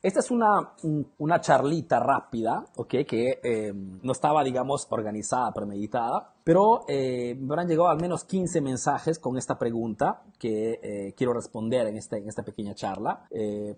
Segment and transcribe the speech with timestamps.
[0.00, 0.74] Esta es una,
[1.18, 2.88] una charlita rápida, ¿ok?
[3.04, 8.60] Que eh, no estaba, digamos, organizada, premeditada, pero eh, me habrán llegado al menos 15
[8.60, 13.26] mensajes con esta pregunta que eh, quiero responder en, este, en esta pequeña charla.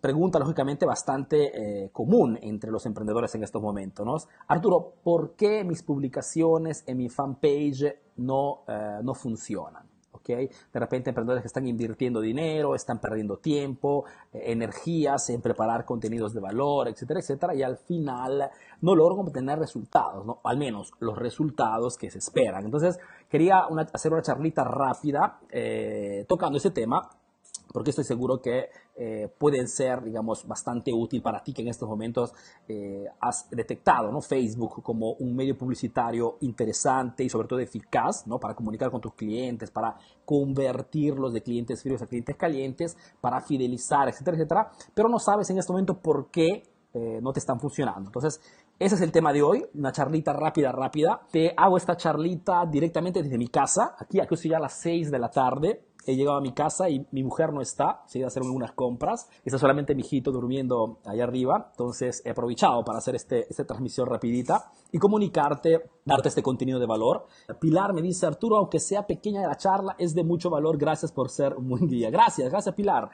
[0.03, 4.17] pregunta, lógicamente, bastante común entre los emprendedores en estos momentos, ¿no?
[4.47, 8.65] Arturo, ¿por qué mis publicaciones en mi fanpage no,
[9.03, 9.90] no funcionan?
[10.27, 16.33] De repente emprendedores que están invirtiendo dinero, están perdiendo tiempo, eh, energías en preparar contenidos
[16.35, 20.41] de valor, etcétera, etcétera, y al final no logran obtener resultados, ¿no?
[20.45, 22.65] Al menos los resultados que se esperan.
[22.65, 22.99] Entonces,
[23.29, 27.09] quería hacer una charlita rápida eh, tocando ese tema
[27.73, 31.89] porque estoy seguro que eh, pueden ser, digamos, bastante útil para ti que en estos
[31.89, 32.33] momentos
[32.69, 34.21] eh, has detectado ¿no?
[34.21, 38.39] Facebook como un medio publicitario interesante y sobre todo eficaz ¿no?
[38.39, 44.09] para comunicar con tus clientes, para convertirlos de clientes fríos a clientes calientes, para fidelizar,
[44.09, 46.63] etcétera, etcétera, pero no sabes en este momento por qué
[46.93, 48.09] eh, no te están funcionando.
[48.09, 48.41] Entonces,
[48.81, 51.21] ese es el tema de hoy, una charlita rápida, rápida.
[51.31, 55.11] Te hago esta charlita directamente desde mi casa, aquí, aquí estoy ya a las 6
[55.11, 58.27] de la tarde, he llegado a mi casa y mi mujer no está, se iba
[58.27, 62.99] a hacer unas compras, está solamente mi hijito durmiendo allá arriba, entonces he aprovechado para
[62.99, 67.27] hacer este, esta transmisión rapidita y comunicarte, darte este contenido de valor.
[67.61, 71.31] Pilar me dice, Arturo, aunque sea pequeña la charla, es de mucho valor, gracias por
[71.31, 72.11] ser un buen día.
[72.11, 73.11] Gracias, gracias Pilar.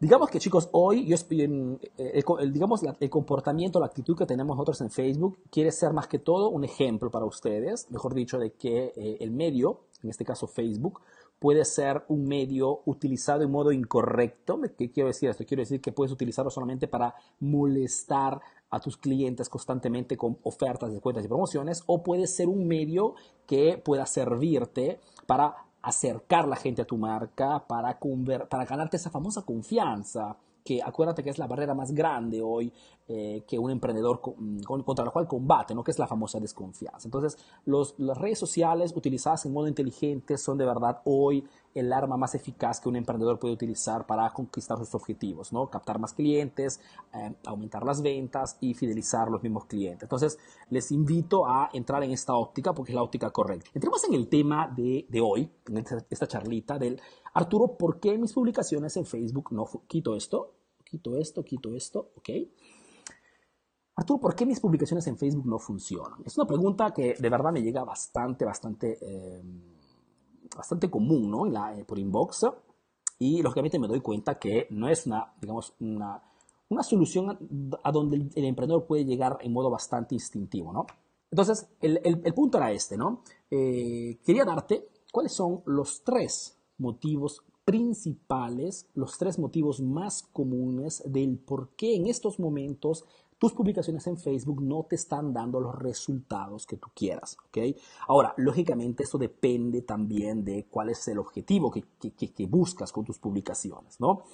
[0.00, 4.80] Digamos que chicos, hoy yo eh, el, digamos, el comportamiento, la actitud que tenemos nosotros
[4.80, 8.94] en Facebook quiere ser más que todo un ejemplo para ustedes, mejor dicho, de que
[8.96, 11.02] eh, el medio, en este caso Facebook,
[11.40, 14.60] puede ser un medio utilizado en modo incorrecto.
[14.78, 15.44] ¿Qué quiero decir esto?
[15.44, 21.24] Quiero decir que puedes utilizarlo solamente para molestar a tus clientes constantemente con ofertas, descuentos
[21.24, 23.14] y promociones, o puede ser un medio
[23.46, 27.98] que pueda servirte para acercar la gente a tu marca, para,
[28.48, 32.72] para ganarte esa famosa confianza que acuérdate que es la barrera más grande hoy
[33.08, 35.82] eh, que un emprendedor mm, contra la cual combate, ¿no?
[35.82, 37.08] que es la famosa desconfianza.
[37.08, 42.16] Entonces, los, las redes sociales utilizadas en modo inteligente son de verdad hoy el arma
[42.16, 45.68] más eficaz que un emprendedor puede utilizar para conquistar sus objetivos, ¿no?
[45.68, 46.80] Captar más clientes,
[47.12, 50.04] eh, aumentar las ventas y fidelizar los mismos clientes.
[50.04, 53.70] Entonces, les invito a entrar en esta óptica porque es la óptica correcta.
[53.74, 57.00] Entremos en el tema de, de hoy, en esta, esta, charlita del
[57.34, 60.59] Arturo, ¿por qué mis publicaciones en Facebook no quito esto?
[60.90, 62.30] Quito esto, quito esto, ¿ok?
[63.94, 66.22] Arturo, ¿por qué mis publicaciones en Facebook no funcionan?
[66.24, 68.98] Es una pregunta que de verdad me llega bastante, bastante...
[69.00, 69.42] Eh,
[70.56, 71.46] bastante común ¿no?
[71.46, 72.46] la, eh, por inbox
[73.18, 76.22] y lógicamente me doy cuenta que no es una, digamos, una,
[76.68, 77.38] una solución
[77.82, 80.72] a, donde el, emprendedor puede llegar en modo bastante instintivo.
[80.72, 80.86] ¿no?
[81.30, 83.22] Entonces, el, el, punto era este, ¿no?
[83.50, 91.38] Eh, quería darte cuáles son los tres motivos principales, los tres motivos más comunes del
[91.38, 93.04] por qué en estos momentos
[93.38, 97.76] tus publicaciones en Facebook no te están dando los resultados que tú quieras, ¿ok?
[98.08, 103.20] Ahora, lógicamente esto depende también de cuál es el objetivo que, que, buscas con tus
[103.20, 104.24] publicaciones, ¿no?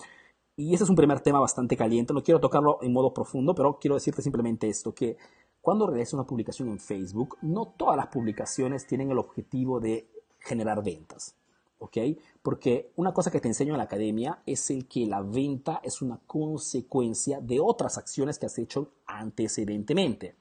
[0.57, 3.79] Y ese es un primer tema bastante caliente, no quiero tocarlo en modo profundo, pero
[3.79, 5.19] quiero decirte simplemente esto, que
[5.61, 10.09] cuando realizas una publicación en Facebook, no todas las publicaciones tienen el objetivo de
[10.39, 11.37] generar ventas.
[11.79, 11.99] ¿Ok?
[12.43, 16.03] Porque una cosa que te enseño en la academia es el que la venta es
[16.03, 20.37] una consecuencia de otras acciones que has hecho antecedentemente.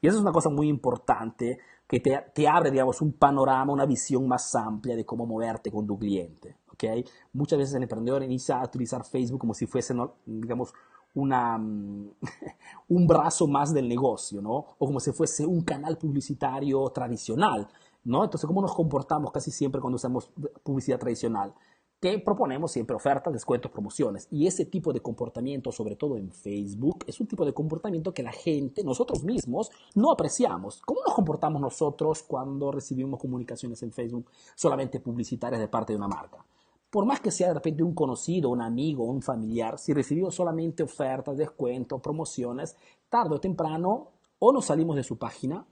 [0.00, 3.86] Y eso es una cosa muy importante que te, te abre, digamos, un panorama, una
[3.86, 6.84] visión más amplia de cómo moverte con tu cliente, ¿ok?
[7.32, 10.72] Muchas veces el emprendedor inicia a utilizar Facebook como si fuese, digamos,
[11.14, 11.56] una,
[12.88, 14.76] un brazo más del negocio, ¿no?
[14.78, 17.68] O como si fuese un canal publicitario tradicional.
[18.04, 18.24] ¿No?
[18.24, 20.30] Entonces, ¿cómo nos comportamos casi siempre cuando usamos
[20.62, 21.54] publicidad tradicional?
[22.00, 24.26] Que proponemos siempre ofertas, descuentos, promociones.
[24.30, 28.22] Y ese tipo de comportamiento, sobre todo en Facebook, es un tipo de comportamiento que
[28.22, 30.80] la gente, nosotros mismos, no apreciamos.
[30.80, 36.08] ¿Cómo nos comportamos nosotros cuando recibimos comunicaciones en Facebook solamente publicitarias de parte de una
[36.08, 36.44] marca?
[36.90, 40.82] Por más que sea de repente un conocido, un amigo, un familiar, si recibimos solamente
[40.82, 42.76] ofertas, descuentos, promociones,
[43.08, 44.08] tarde o temprano
[44.40, 45.64] o nos salimos de su página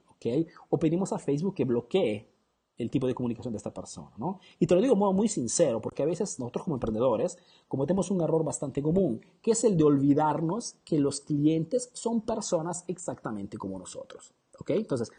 [0.69, 2.29] o pedimos a Facebook que bloquee
[2.77, 4.39] el tipo de comunicación de esta persona, ¿no?
[4.57, 7.37] Y te lo digo de modo muy sincero, porque a veces nosotros como emprendedores
[7.67, 12.85] cometemos un error bastante común, que es el de olvidarnos que los clientes son personas
[12.87, 14.71] exactamente como nosotros, ¿ok?
[14.71, 15.11] Entonces,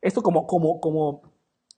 [0.00, 1.22] esto como, como, como,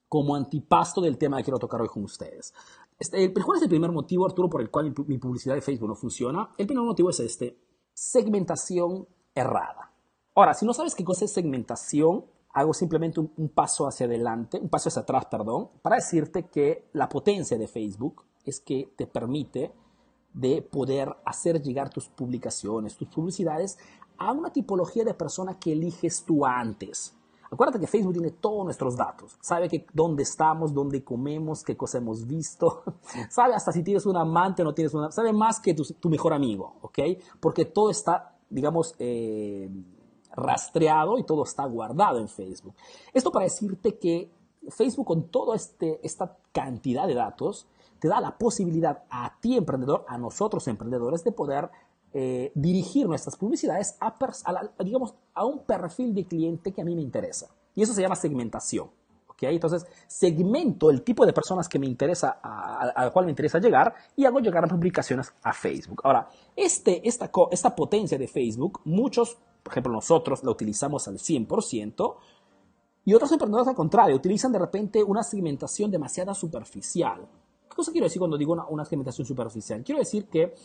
[0.07, 2.53] como antipasto del tema que quiero tocar hoy con ustedes.
[2.99, 5.95] Este, ¿Cuál es el primer motivo, Arturo, por el cual mi publicidad de Facebook no
[5.95, 6.51] funciona?
[6.57, 7.57] El primer motivo es este,
[7.93, 9.91] segmentación errada.
[10.35, 14.69] Ahora, si no sabes qué cosa es segmentación, hago simplemente un, paso hacia adelante, un
[14.69, 19.71] paso hacia atrás, perdón, para decirte que la potencia de Facebook es que te permite
[20.33, 23.77] de poder hacer llegar tus publicaciones, tus publicidades
[24.17, 27.15] a una tipología de persona que eliges tú antes.
[27.51, 29.37] Acuérdate que Facebook tiene todos nuestros datos.
[29.41, 32.83] Sabe que dónde estamos, dónde comemos, qué cosa hemos visto.
[33.29, 35.11] Sabe hasta si tienes un amante o no tienes una.
[35.11, 36.99] Sabe más que tu, mejor amigo, ¿ok?
[37.39, 39.67] Porque todo está, digamos, eh,
[40.35, 42.75] rastreado y todo está guardado en Facebook.
[43.13, 44.31] Esto para decirte que
[44.69, 47.67] Facebook con toda este, esta cantidad de datos
[47.99, 51.69] te da la posibilidad a ti emprendedor, a nosotros emprendedores, de poder
[52.13, 54.13] eh, dirigir nuestras publicidades a,
[54.83, 57.49] digamos, a un perfil de cliente que a mí me interesa.
[57.75, 58.89] Y eso se llama segmentación.
[59.27, 59.53] ¿okay?
[59.53, 64.25] Entonces, segmento el tipo de personas que me interesa, al cual me interesa llegar y
[64.25, 66.01] hago llegar a publicaciones a Facebook.
[66.03, 69.37] Ahora, este, esta, esta potencia de Facebook, muchos,
[69.69, 72.15] por ejemplo, nosotros la utilizamos al 100%,
[73.05, 77.27] y otros emprendedores al contrario, utilizan de repente una segmentación demasiado superficial.
[77.69, 79.83] ¿Qué cosa quiero decir cuando digo una, una segmentación superficial?
[79.83, 80.55] Quiero decir que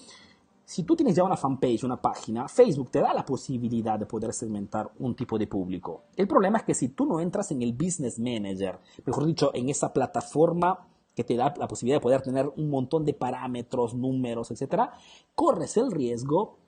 [0.64, 4.32] si tú tienes ya una fanpage, una página, Facebook te da la posibilidad de poder
[4.32, 6.04] segmentar un tipo de público.
[6.16, 9.68] El problema es que si tú no entras en el Business Manager, mejor dicho, en
[9.68, 14.50] esa plataforma que te da la posibilidad de poder tener un montón de parámetros, números,
[14.50, 14.90] etc.,
[15.34, 16.58] corres el riesgo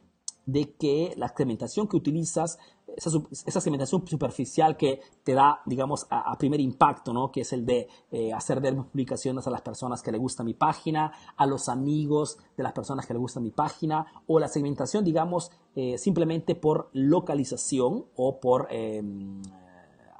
[0.46, 2.58] de que la segmentación que utilizas,
[2.96, 7.30] esa, segmentación superficial que te da, digamos, a, primer impacto, ¿no?
[7.30, 10.54] que es el de eh, hacer ver publicaciones a las personas que le gusta mi
[10.54, 15.04] página, a los amigos de las personas que le gusta mi página, o la segmentación,
[15.04, 18.68] digamos, eh, simplemente por localización o por...
[18.70, 19.42] Em,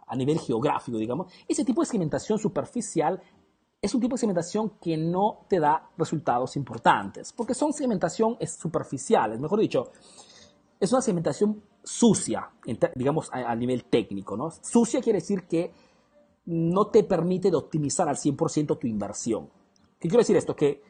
[0.09, 3.21] a nivel geográfico, digamos, ese tipo de segmentación superficial
[3.81, 9.39] es un tipo de segmentación que no te da resultados importantes, porque son segmentación superficiales,
[9.39, 9.93] mejor dicho,
[10.81, 12.51] es una segmentación sucia,
[12.95, 14.51] digamos a, nivel técnico, ¿no?
[14.51, 15.73] Sucia quiere decir que
[16.47, 19.49] no te permite de optimizar al 100% tu inversión.
[19.99, 20.55] ¿Qué quiero decir esto?
[20.55, 20.83] Que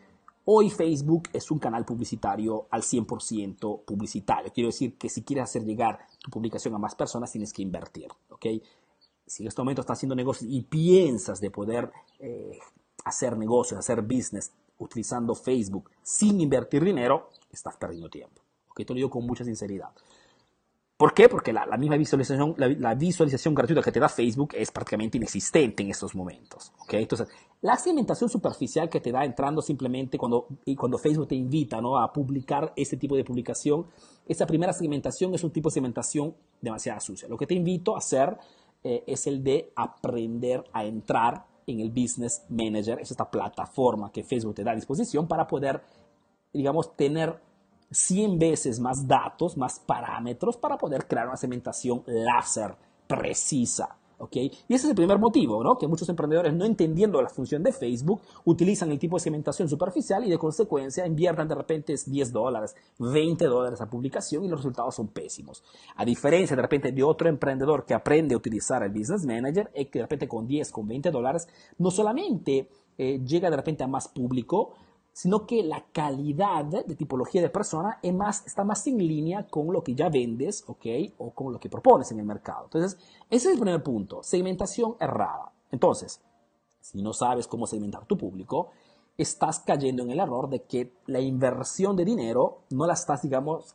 [0.46, 4.52] hoy Facebook es un canal publicitario al 100% publicitario.
[4.52, 8.08] Quiero decir que si quieres hacer llegar tu publicación a más personas, tienes que invertir,
[8.30, 8.46] ¿ok?
[9.26, 11.90] Si en este momento estás haciendo negocios y piensas de poder
[12.20, 12.58] eh,
[13.04, 18.42] hacer negocios, hacer business utilizando Facebook sin invertir dinero, estás perdiendo tiempo.
[18.70, 18.76] ¿ok?
[18.76, 19.90] Te lo digo con mucha sinceridad.
[20.96, 21.28] ¿Por qué?
[21.28, 25.90] Porque la, misma visualización, la, visualización gratuita que te da Facebook es prácticamente inexistente en
[25.90, 26.72] estos momentos.
[26.78, 26.94] ¿ok?
[26.94, 27.28] Entonces,
[27.60, 30.46] la segmentación superficial que te da entrando simplemente cuando,
[30.78, 31.98] cuando Facebook te invita ¿no?
[31.98, 33.86] a publicar este tipo de publicación,
[34.26, 37.28] esa primera segmentación es un tipo de segmentación demasiado sucia.
[37.28, 38.38] Lo que te invito a hacer
[38.88, 44.22] eh, es el de aprender a entrar en el Business Manager, es esta plataforma que
[44.22, 45.82] Facebook te da a disposición para poder,
[46.52, 47.36] digamos, tener
[47.90, 52.76] 100 veces más datos, más parámetros para poder crear una segmentación láser
[53.08, 53.96] precisa.
[54.32, 55.76] Y ese es el primer motivo, ¿no?
[55.76, 60.24] Que muchos emprendedores, no entendiendo la función de Facebook, utilizan el tipo de segmentación superficial
[60.26, 64.94] y de consecuencia invierten de repente 10 dólares, 20 dólares a publicación y los resultados
[64.94, 65.62] son pésimos.
[65.96, 69.86] A diferencia de repente de otro emprendedor que aprende a utilizar el Business Manager, y
[69.86, 71.48] que de repente con 10, con 20 dólares,
[71.78, 74.74] no solamente eh, llega de repente a más público,
[75.16, 79.72] sino que la calidad de tipología de persona es más, está más en línea con
[79.72, 80.84] lo que ya vendes, ¿ok?
[81.16, 82.64] O con lo que propones en el mercado.
[82.64, 82.98] Entonces,
[83.30, 85.50] ese es el primer punto, segmentación errada.
[85.70, 86.20] Entonces,
[86.82, 88.72] si no sabes cómo segmentar tu público,
[89.16, 93.74] estás cayendo en el error de que la inversión de dinero no la estás, digamos,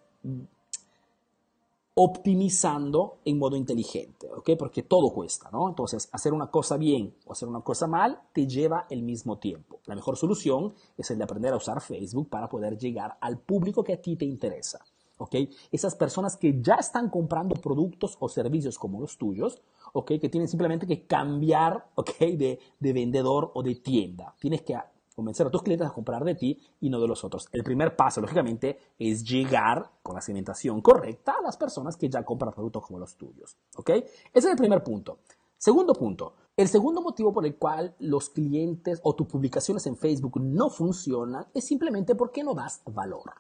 [1.93, 4.51] optimizando en modo inteligente, ¿ok?
[4.57, 5.67] Porque todo cuesta, ¿no?
[5.67, 9.79] Entonces, hacer una cosa bien o hacer una cosa mal te lleva el mismo tiempo.
[9.85, 13.83] La mejor solución es el de aprender a usar Facebook para poder llegar al público
[13.83, 14.79] que a ti te interesa,
[15.17, 15.35] ¿ok?
[15.69, 19.61] Esas personas que ya están comprando productos o servicios como los tuyos,
[19.91, 20.13] ¿ok?
[20.21, 22.19] Que tienen simplemente que cambiar, ¿ok?
[22.19, 24.33] De, de vendedor o de tienda.
[24.39, 24.75] Tienes que
[25.15, 27.47] convencer a tus clientes a comprar de ti y no de los otros.
[27.51, 32.23] El primer paso, lógicamente, es llegar con la segmentación correcta a las personas que ya
[32.23, 33.57] compran productos como los tuyos.
[33.77, 33.89] ¿Ok?
[33.89, 35.19] Ese es el primer punto.
[35.57, 36.33] Segundo punto.
[36.57, 41.47] El segundo motivo por el cual los clientes o tus publicaciones en Facebook no funcionan
[41.53, 43.33] es simplemente porque no das valor.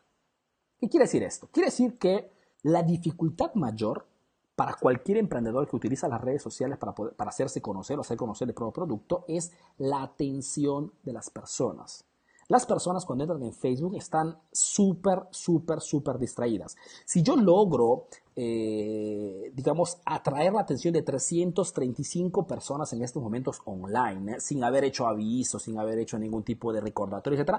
[0.79, 1.49] ¿Qué quiere decir esto?
[1.51, 2.31] Quiere decir que
[2.63, 4.07] la dificultad mayor
[4.61, 8.47] para cualquier emprendedor que utiliza las redes sociales para, para hacerse conocer o hacer conocer
[8.47, 12.05] el propio producto es la atención de las personas.
[12.47, 16.75] Las personas cuando entran en Facebook están súper, súper, súper distraídas.
[17.05, 24.33] Si yo logro, eh, digamos, atraer la atención de 335 personas en estos momentos online,
[24.33, 27.55] eh, sin haber hecho avisos, sin haber hecho ningún tipo de recordatorio, etc.,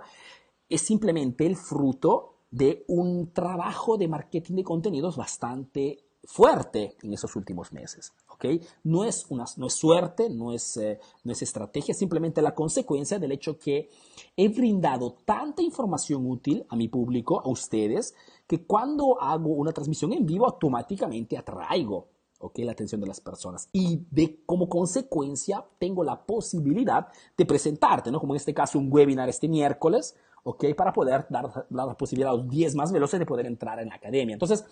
[0.69, 7.35] es simplemente el fruto de un trabajo de marketing de contenidos bastante fuerte en esos
[7.37, 8.13] últimos meses.
[8.29, 8.47] ¿ok?
[8.85, 13.19] No, es una, no es suerte, no es, eh, no es estrategia, simplemente la consecuencia
[13.19, 13.91] del hecho que
[14.37, 18.15] he brindado tanta información útil a mi público, a ustedes,
[18.47, 22.65] que cuando hago una transmisión en vivo automáticamente atraigo ¿okay?
[22.65, 23.69] la atención de las personas.
[23.73, 28.21] Y de, como consecuencia tengo la posibilidad de presentarte, ¿no?
[28.21, 30.67] como en este caso un webinar este miércoles, ¿ok?
[30.77, 33.89] para poder dar, dar la posibilidad a los 10 más veloces de poder entrar en
[33.89, 34.35] la academia.
[34.35, 34.65] Entonces,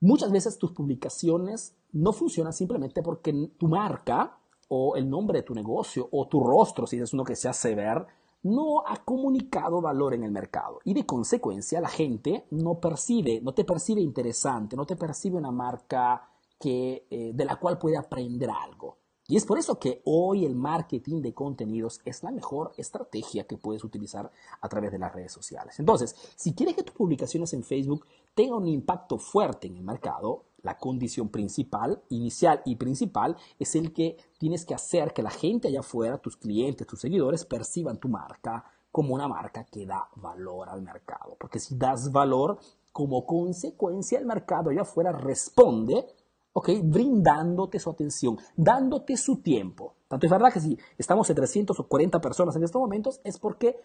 [0.00, 4.38] Muchas veces tus publicaciones no funcionan simplemente porque tu marca
[4.68, 7.74] o el nombre de tu negocio o tu rostro, si es uno que se hace
[7.74, 8.06] ver,
[8.42, 13.52] no ha comunicado valor en el mercado y de consecuencia la gente no percibe, no
[13.52, 18.50] te percibe interesante, no te percibe una marca que, eh, de la cual puede aprender
[18.50, 18.98] algo.
[19.30, 23.58] Y es por eso que hoy el marketing de contenidos es la mejor estrategia que
[23.58, 25.78] puedes utilizar a través de las redes sociales.
[25.78, 28.06] Entonces, si quieres que tus publicaciones en Facebook
[28.38, 33.92] tengan un impacto fuerte en el mercado, la condición principal, inicial y principal, es el
[33.92, 38.08] que tienes que hacer que la gente allá afuera, tus clientes, tus seguidores, perciban tu
[38.08, 41.36] marca como una marca que da valor al mercado.
[41.36, 42.60] Porque si das valor,
[42.92, 46.06] como consecuencia el mercado allá afuera responde
[46.52, 46.70] ¿ok?
[46.82, 49.94] Brindándote su atención, dándote su tiempo.
[50.08, 53.76] Tanto es verdad que si estamos en 340 personas en estos momentos es porque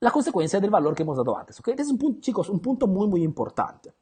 [0.00, 1.68] la consecuencia del valor que hemos dado antes, ¿ok?
[1.68, 3.92] Este es un punto, chicos, un punto muy, muy importante.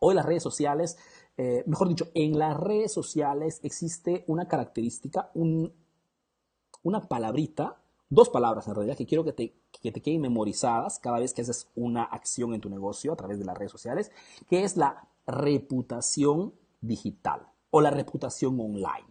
[0.00, 0.98] Hoy las redes sociales,
[1.36, 7.76] eh, mejor dicho, en las redes sociales existe una característica, una palabrita,
[8.08, 11.42] dos palabras en realidad que quiero que te, que te queden memorizadas cada vez que
[11.42, 14.10] haces una acción en tu negocio a través de las redes sociales,
[14.48, 19.09] que es la reputación digital o la reputación online.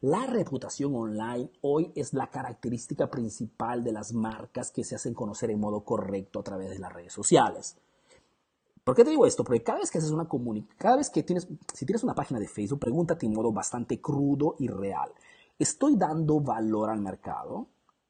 [0.00, 5.50] La reputación online hoy es la característica principal de las marcas que se hacen conocer
[5.50, 7.76] en modo correcto a través de las redes sociales.
[8.82, 9.44] ¿Por qué te digo esto?
[9.44, 12.38] Porque cada vez que haces una comunicación, cada vez que tienes, si tienes una página
[12.38, 15.10] de Facebook, pregúntate en modo bastante crudo y real.
[15.58, 17.68] ¿Estoy dando valor al mercado?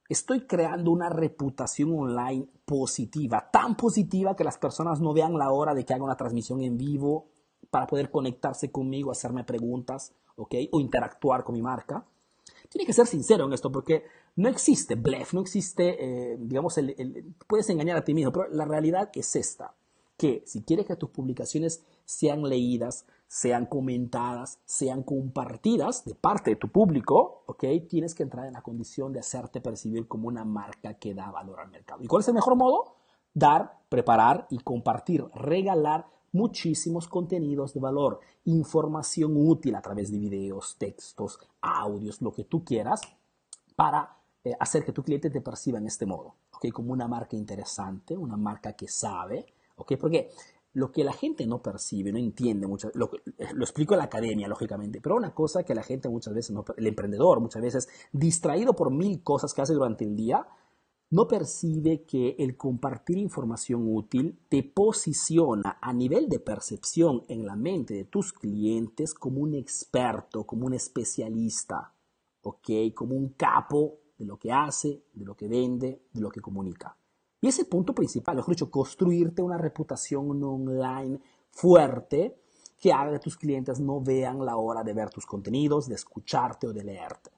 [0.08, 5.74] ¿Estoy creando una reputación online positiva, tan positiva que las personas no vean la hora
[5.74, 7.28] de que haga una transmisión en vivo
[7.70, 10.54] para poder conectarse conmigo, hacerme preguntas, ¿ok?
[10.72, 12.04] O interactuar con mi marca.
[12.68, 14.04] Tiene que ser sincero en esto porque
[14.36, 16.78] no existe bluff, no existe, eh, digamos,
[17.46, 19.74] puedes engañar a ti mismo, pero la realidad es esta,
[20.16, 26.56] que si quieres que tus publicaciones sean leídas, sean comentadas, sean compartidas de parte de
[26.56, 27.64] tu público, ¿ok?
[27.88, 31.60] Tienes que entrar en la condición de hacerte percibir como una marca que da valor
[31.60, 32.02] al mercado.
[32.02, 32.96] ¿Y cuál es el mejor modo?
[33.32, 40.76] Dar, preparar y compartir, regalar muchísimos contenidos de valor, información útil a través de videos,
[40.76, 43.00] textos, audios, lo que tú quieras,
[43.76, 46.70] para eh, hacer que tu cliente te perciba en este modo, ¿ok?
[46.72, 49.94] Como una marca interesante, una marca que sabe, ¿ok?
[49.98, 50.30] Porque
[50.74, 54.04] lo que la gente no percibe, no entiende mucho, lo, eh, lo, explico en la
[54.04, 57.88] academia, lógicamente, pero una cosa que la gente muchas veces, no, el emprendedor muchas veces,
[58.12, 60.48] distraído por mil cosas que hace durante el día,
[61.10, 67.56] no percibe que el compartir información útil te posiciona a nivel de percepción en la
[67.56, 71.94] mente de tus clientes como un experto, como un especialista,
[72.42, 72.92] ¿ok?
[72.94, 76.96] Como un capo de lo que hace, de lo que vende, de lo que comunica.
[77.40, 81.20] Y ese punto principal, mejor dicho, construirte una reputación online
[81.50, 82.40] fuerte
[82.80, 86.66] que haga que tus clientes no vean la hora de ver tus contenidos, de escucharte
[86.66, 87.30] o de leerte.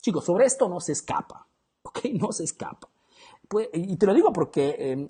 [0.00, 1.46] Chicos, sobre esto no se escapa,
[1.82, 2.04] ¿ok?
[2.14, 2.88] No se escapa.
[3.48, 5.06] Pues, y te lo digo porque em,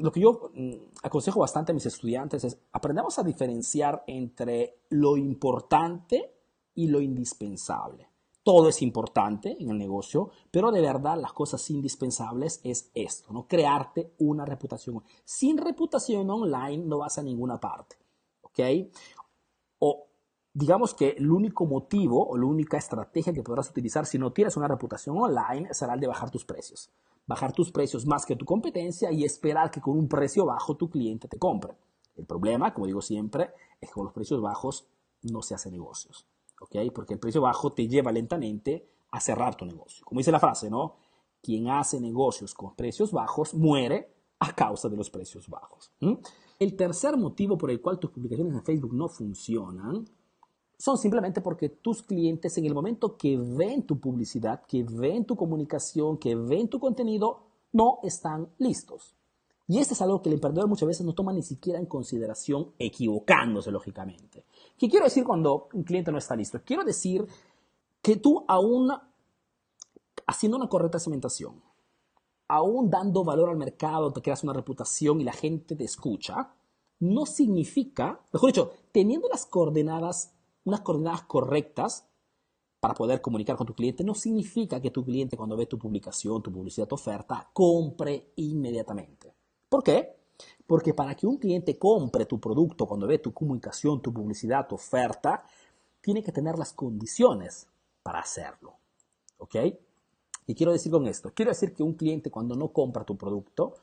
[0.00, 0.72] lo que yo mm,
[1.04, 6.34] aconsejo bastante a mis estudiantes es aprendamos a diferenciar entre lo importante
[6.74, 8.08] y lo indispensable.
[8.42, 13.46] Todo es importante en el negocio, pero de verdad las cosas indispensables es esto, ¿no?
[13.46, 15.02] Crearte una reputación.
[15.24, 17.96] Sin reputación online no vas a ninguna parte,
[18.42, 18.58] ¿ok?
[20.54, 24.56] Digamos que el único motivo o la única estrategia que podrás utilizar si no tienes
[24.56, 26.90] una reputación online será el de bajar tus precios
[27.26, 30.90] bajar tus precios más que tu competencia y esperar que con un precio bajo tu
[30.90, 31.74] cliente te compre.
[32.16, 34.86] El problema, como digo siempre, es que con los precios bajos
[35.22, 36.26] no se hace negocios,
[36.60, 36.76] ¿ok?
[36.94, 40.04] Porque el precio bajo te lleva lentamente a cerrar tu negocio.
[40.04, 40.96] Como dice la frase, ¿no?
[41.42, 45.92] Quien hace negocios con precios bajos muere a causa de los precios bajos.
[46.58, 50.06] El tercer motivo por el cual tus publicaciones en Facebook no funcionan
[50.78, 55.36] son simplemente porque tus clientes en el momento que ven tu publicidad, que ven tu
[55.36, 59.14] comunicación, que ven tu contenido, no están listos.
[59.66, 62.72] Y esto es algo que el emprendedor muchas veces no toma ni siquiera en consideración,
[62.78, 64.44] equivocándose lógicamente.
[64.76, 66.60] ¿Qué quiero decir cuando un cliente no está listo?
[66.64, 67.26] Quiero decir
[68.02, 68.90] que tú aún
[70.26, 71.62] haciendo una correcta segmentación,
[72.48, 76.54] aún dando valor al mercado, te creas una reputación y la gente te escucha,
[77.00, 80.33] no significa, mejor dicho, teniendo las coordenadas,
[80.64, 82.06] unas coordenadas correctas
[82.80, 86.42] para poder comunicar con tu cliente, no significa que tu cliente cuando ve tu publicación,
[86.42, 89.34] tu publicidad, tu oferta, compre inmediatamente.
[89.68, 90.16] ¿Por qué?
[90.66, 94.74] Porque para que un cliente compre tu producto cuando ve tu comunicación, tu publicidad, tu
[94.74, 95.44] oferta,
[96.00, 97.66] tiene que tener las condiciones
[98.02, 98.74] para hacerlo.
[99.38, 99.56] ¿Ok?
[100.46, 103.76] Y quiero decir con esto, quiero decir que un cliente cuando no compra tu producto,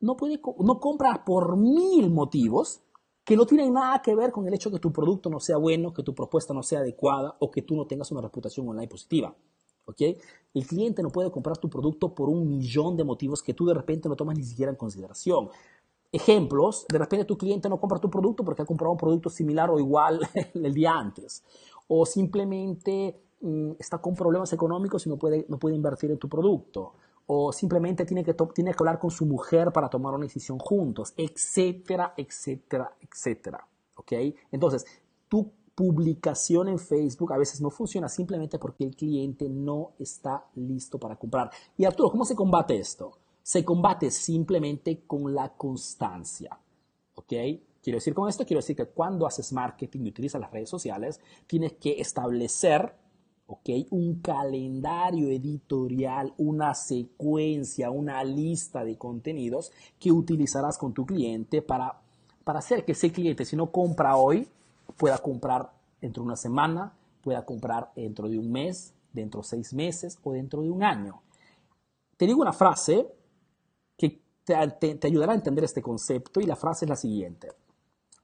[0.00, 2.82] no, puede, no compra por mil motivos
[3.24, 5.92] que no tienen nada que ver con el hecho que tu producto no sea bueno,
[5.92, 9.34] que tu propuesta no sea adecuada o que tú no tengas una reputación online positiva.
[9.84, 10.00] ¿ok?
[10.54, 13.74] El cliente no puede comprar tu producto por un millón de motivos que tú de
[13.74, 15.48] repente no tomas ni siquiera en consideración.
[16.10, 19.70] Ejemplos, de repente tu cliente no compra tu producto porque ha comprado un producto similar
[19.70, 20.20] o igual
[20.54, 21.42] el día antes.
[21.88, 26.28] O simplemente Mm, está con problemas económicos y no puede, no puede invertir en tu
[26.28, 26.92] producto.
[27.26, 31.14] O simplemente tiene que, tiene que hablar con su mujer para tomar una decisión juntos,
[31.16, 33.66] etcétera, etcétera, etcétera.
[33.94, 34.12] ¿Ok?
[34.50, 34.84] Entonces,
[35.28, 40.98] tu publicación en Facebook a veces no funciona simplemente porque el cliente no está listo
[40.98, 41.50] para comprar.
[41.76, 43.18] Y Arturo, ¿cómo se combate esto?
[43.42, 46.58] Se combate simplemente con la constancia.
[47.14, 47.32] ¿Ok?
[47.82, 51.20] Quiero decir con esto, quiero decir que cuando haces marketing y utilizas las redes sociales,
[51.46, 52.94] tienes que establecer
[53.90, 62.00] un calendario editorial, una secuencia, una lista de contenidos que utilizarás con tu cliente para,
[62.44, 64.48] para hacer que ese cliente, si no compra hoy,
[64.96, 66.92] pueda comprar dentro de una semana,
[67.22, 71.22] pueda comprar dentro de un mes, dentro de seis meses o dentro de un año.
[72.16, 73.08] Te digo una frase
[73.96, 77.48] que te ayudará a entender este concepto y la frase es la siguiente.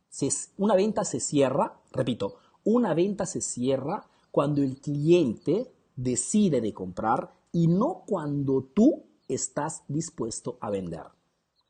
[0.08, 6.72] Si una venta se cierra, repito, una venta se cierra cuando el cliente decide de
[6.72, 11.04] comprar y no cuando tú estás dispuesto a vender.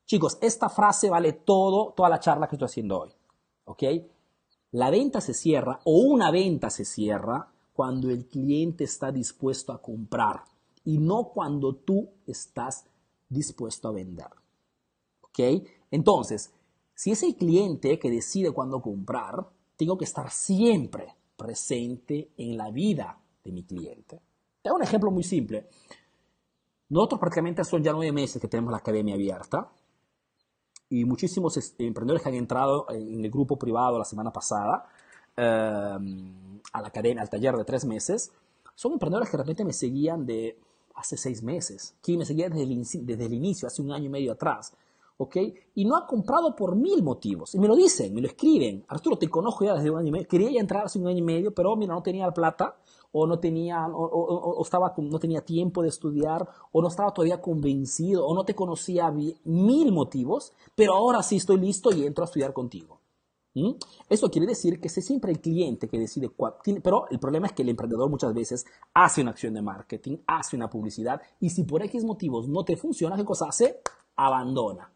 [0.05, 3.11] Chicos, esta frase vale todo, toda la charla que estoy haciendo hoy.
[3.65, 3.83] ¿Ok?
[4.71, 9.81] La venta se cierra o una venta se cierra cuando el cliente está dispuesto a
[9.81, 10.43] comprar
[10.83, 12.85] y no cuando tú estás
[13.29, 14.29] dispuesto a vender.
[15.21, 15.39] ¿Ok?
[15.91, 16.51] Entonces,
[16.95, 19.47] si es el cliente que decide cuándo comprar,
[19.77, 24.21] tengo que estar siempre presente en la vida de mi cliente.
[24.61, 25.69] Te un ejemplo muy simple.
[26.89, 29.71] Nosotros prácticamente son ya nueve meses que tenemos la academia abierta
[30.89, 34.85] y muchísimos emprendedores que han entrado en el grupo privado la semana pasada
[35.37, 38.31] em, a la academia, al taller de tres meses,
[38.75, 40.59] son emprendedores que de repente me seguían de
[40.95, 44.09] hace seis meses, que me seguían desde el, desde el inicio, hace un año y
[44.09, 44.73] medio atrás.
[45.19, 45.35] ¿Ok?
[45.75, 47.53] Y no ha comprado por mil motivos.
[47.53, 48.85] Y me lo dicen, me lo escriben.
[48.87, 50.27] Arturo, te conozco ya desde un año y medio.
[50.27, 52.77] Quería ya entrar hace un año y medio, pero mira, no tenía plata,
[53.11, 58.25] o no tenía, o, estaba, no tenía tiempo de estudiar, o no estaba todavía convencido,
[58.25, 62.53] o no te conocía mil motivos, pero ahora sí estoy listo y entro a estudiar
[62.53, 63.01] contigo.
[63.55, 63.71] ¿Mm?
[64.07, 67.53] Eso quiere decir que es siempre el cliente que decide cuál, pero el problema es
[67.53, 71.63] que el emprendedor muchas veces hace una acción de marketing, hace una publicidad y si
[71.63, 73.81] por X motivos no te funciona, ¿qué cosa hace?
[74.15, 74.93] Abandona.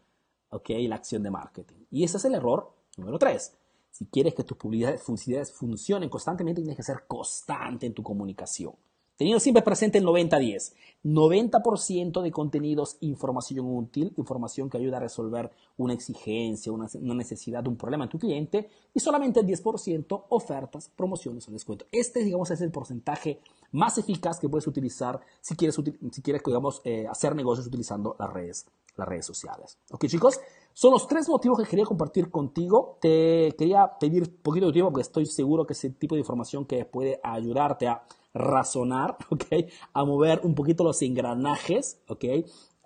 [0.54, 0.70] ¿Ok?
[0.88, 1.86] La acción de marketing.
[1.90, 3.56] Y ese es el error número tres.
[3.90, 8.74] Si quieres que tus publicidades funcionen constantemente, tienes que ser constante en tu comunicación.
[9.16, 10.72] Teniendo siempre presente el 90-10.
[11.04, 17.76] 90%, de contenidos, información útil, información que ayuda a resolver una exigencia, una, necesidad, un
[17.76, 18.70] problema en tu cliente.
[18.94, 21.86] Y solamente el 10% ofertas, promociones o descuentos.
[21.92, 23.40] Este, digamos, es el porcentaje
[23.72, 25.76] más eficaz que puedes utilizar si quieres,
[26.10, 29.78] si quieres digamos, eh, hacer negocios utilizando las redes las redes sociales.
[29.90, 30.40] Ok, chicos,
[30.74, 32.98] son los tres motivos que quería compartir contigo.
[33.00, 36.84] Te quería pedir poquito de tiempo porque estoy seguro que ese tipo de información que
[36.84, 38.02] puede ayudarte a
[38.34, 39.44] razonar, ok,
[39.92, 42.24] a mover un poquito los engranajes, ok,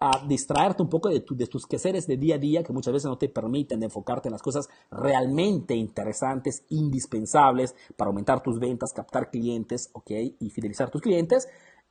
[0.01, 3.09] a distraerte un poco de, de, tus quehaceres de día a día que muchas veces
[3.09, 9.31] no te permiten enfocarte en las cosas realmente interesantes, indispensables para aumentar tus ventas, captar
[9.31, 11.49] clientes, ok, y fidelizar tus clientes.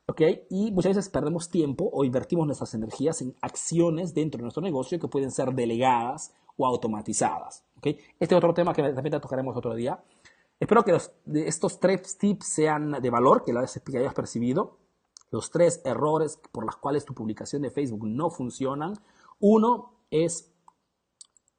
[0.08, 0.22] ¿Ok?
[0.50, 5.00] Y muchas veces perdemos tiempo o invertimos nuestras energías en acciones dentro de nuestro negocio
[5.00, 7.88] que pueden ser delegadas o automatizadas, ¿ok?
[8.20, 10.04] Este es otro tema que también tocaremos otro día.
[10.60, 10.98] Espero que
[11.46, 14.78] estos tres tips sean de valor, que, las, que hayas percibido.
[15.30, 18.94] Los tres errores por los cuales tu publicación de Facebook no funcionan.
[19.40, 20.52] Uno es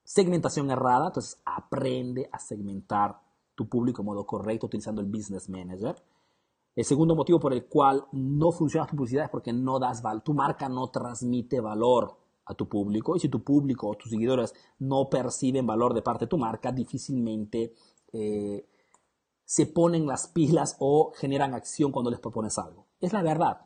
[0.03, 3.21] segmentación errada, entonces aprende a segmentar
[3.55, 6.03] tu público de modo correcto utilizando el Business Manager.
[6.79, 10.23] El segundo motivo por el cual no funciona tu publicidad es porque no das valor,
[10.23, 14.55] tu marca no transmite valor a tu público y si tu público o tus seguidores
[14.79, 17.75] no perciben valor de parte de tu marca, difícilmente
[18.13, 18.65] eh,
[19.45, 22.87] se ponen las pilas o generan acción cuando les propones algo.
[23.01, 23.63] Es la verdad.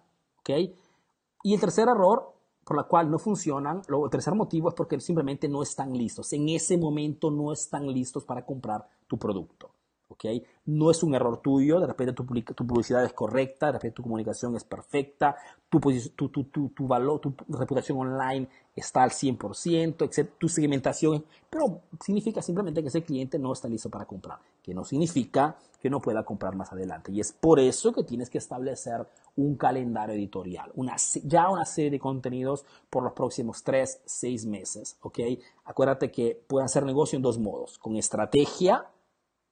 [1.42, 2.32] Y el tercer error
[2.64, 3.82] por la cual no funcionan.
[3.86, 6.32] el tercer motivo es porque simplemente no están listos.
[6.32, 9.71] En ese momento no están listos para comprar tu producto.
[10.12, 10.44] ¿Okay?
[10.66, 14.02] No es un error tuyo, de repente tu, tu, publicidad es correcta, de repente tu
[14.02, 15.36] comunicación es perfecta,
[15.68, 22.40] tu, tu, tu, valor, tu reputación online está al 100%, excepto tu segmentación, pero significa
[22.40, 26.24] simplemente que ese cliente no está listo para comprar, que no significa que no pueda
[26.24, 27.10] comprar más adelante.
[27.12, 31.90] Y es por eso que tienes que establecer un calendario editorial, una, ya una serie
[31.90, 35.18] de contenidos por los próximos 3, 6 meses, ¿ok?
[35.64, 38.86] Acuérdate que pueden hacer negocio en dos modos, con estrategia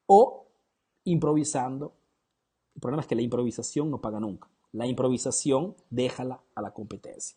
[0.06, 0.46] o
[1.04, 1.94] improvisando.
[2.74, 4.48] El problema es que la improvisación no paga nunca.
[4.72, 7.36] La improvisación déjala a la competencia.